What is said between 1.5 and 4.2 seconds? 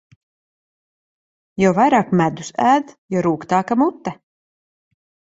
Jo vairāk medus ēd, jo rūgtāka mute.